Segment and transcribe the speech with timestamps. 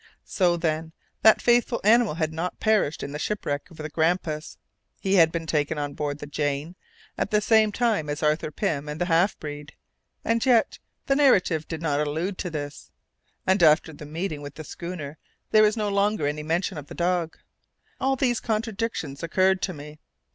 [0.23, 4.57] ]So, then, that faithful animal had not perished in the shipwreck of the Grampus.
[4.99, 6.75] He had been taken on board the Jane
[7.19, 9.73] at the same time as Arthur Pym and the half breed.
[10.25, 12.89] And yet the narrative did not allude to this,
[13.45, 15.19] and after the meeting with the schooner
[15.51, 17.37] there was no longer any mention of the dog.
[17.99, 19.99] All these contradictions occurred to me.